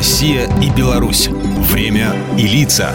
[0.00, 1.28] Россия и Беларусь.
[1.28, 2.94] Время и лица.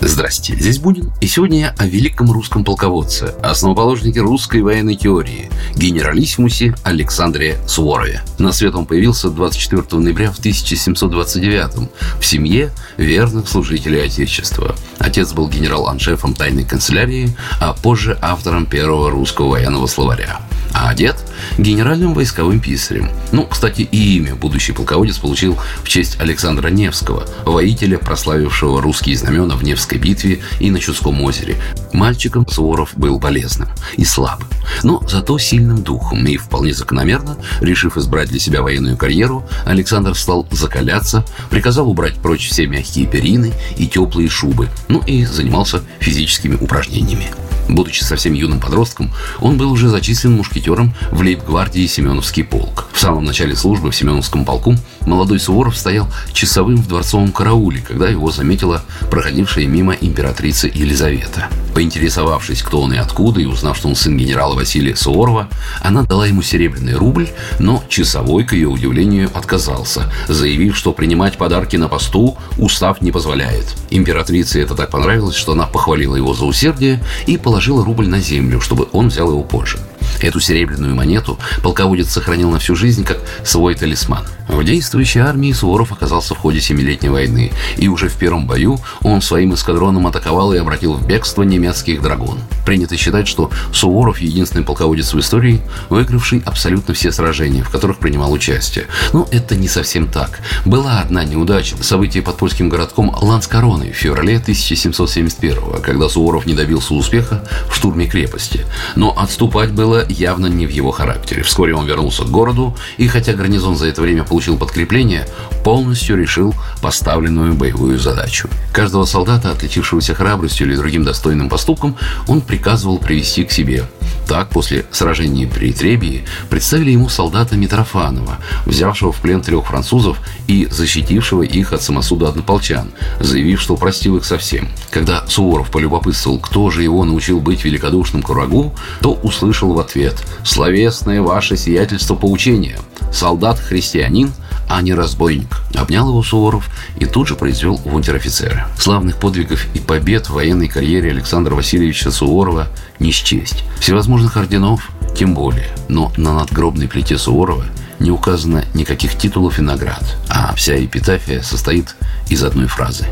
[0.00, 6.74] Здрасте, здесь Бунин, и сегодня я о великом русском полководце, основоположнике русской военной теории, генералиссимусе
[6.82, 8.22] Александре Суворове.
[8.38, 11.88] На свет он появился 24 ноября в 1729
[12.18, 14.74] в семье верных служителей Отечества.
[14.98, 20.40] Отец был генерал-аншефом тайной канцелярии, а позже автором первого русского военного словаря
[20.74, 21.16] а дед–
[21.58, 23.08] генеральным войсковым писарем.
[23.32, 29.56] Ну, кстати, и имя будущий полководец получил в честь Александра Невского, воителя, прославившего русские знамена
[29.56, 31.56] в Невской битве и на Чудском озере.
[31.92, 34.48] Мальчиком Суворов был полезным и слабым,
[34.82, 40.46] но зато сильным духом, и вполне закономерно, решив избрать для себя военную карьеру, Александр стал
[40.50, 47.30] закаляться, приказал убрать прочь все мягкие перины и теплые шубы, ну и занимался физическими упражнениями.
[47.68, 52.86] Будучи совсем юным подростком, он был уже зачислен мушкетером в лейб-гвардии Семеновский полк.
[52.92, 58.08] В самом начале службы в Семеновском полку молодой Суворов стоял часовым в дворцовом карауле, когда
[58.08, 61.48] его заметила проходившая мимо императрица Елизавета.
[61.74, 65.48] Поинтересовавшись, кто он и откуда, и узнав, что он сын генерала Василия Суворова,
[65.82, 71.76] она дала ему серебряный рубль, но часовой, к ее удивлению, отказался, заявив, что принимать подарки
[71.76, 73.66] на посту устав не позволяет.
[73.90, 78.60] Императрице это так понравилось, что она похвалила его за усердие и положила рубль на землю,
[78.60, 79.78] чтобы он взял его позже.
[80.24, 84.24] Эту серебряную монету полководец сохранил на всю жизнь как свой талисман.
[84.48, 89.20] В действующей армии Суворов оказался в ходе Семилетней войны, и уже в первом бою он
[89.20, 92.38] своим эскадроном атаковал и обратил в бегство немецких драгун.
[92.64, 98.32] Принято считать, что Суворов– единственный полководец в истории, выигравший абсолютно все сражения, в которых принимал
[98.32, 98.86] участие.
[99.12, 100.40] Но это не совсем так.
[100.64, 106.94] Была одна неудача– событие под польским городком Ланскороны в феврале 1771 когда Суворов не добился
[106.94, 108.64] успеха в штурме крепости.
[108.96, 111.42] Но отступать было явно не в его характере.
[111.42, 115.26] Вскоре он вернулся к городу, и хотя гарнизон за это время получил подкрепление,
[115.64, 118.48] полностью решил поставленную боевую задачу.
[118.72, 121.96] Каждого солдата, отличившегося храбростью или другим достойным поступком,
[122.28, 123.84] он приказывал привести к себе.
[124.26, 130.66] Так, после сражения при Требии представили ему солдата Митрофанова, взявшего в плен трех французов и
[130.70, 132.90] защитившего их от самосуда однополчан,
[133.20, 134.68] заявив, что простил их совсем.
[134.90, 140.14] Когда Суворов полюбопытствовал, кто же его научил быть великодушным к врагу, то услышал в ответ
[140.44, 142.78] «Словесное ваше сиятельство поучения.
[143.14, 144.32] Солдат-христианин–
[144.68, 145.60] а не разбойник.
[145.74, 148.64] Обнял его Суворов и тут же произвел в унтер-офицеры.
[148.78, 153.64] Славных подвигов и побед в военной карьере Александра Васильевича Суворова не счесть.
[153.78, 155.68] Всевозможных орденов тем более.
[155.88, 157.64] Но на надгробной плите Суворова
[158.00, 161.94] не указано никаких титулов и наград, а вся эпитафия состоит
[162.28, 163.06] из одной фразы.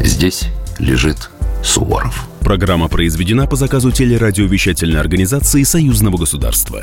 [0.00, 0.48] «Здесь
[0.78, 1.30] лежит
[1.62, 2.28] Суворов».
[2.40, 6.82] Программа произведена по заказу телерадиовещательной организации Союзного государства.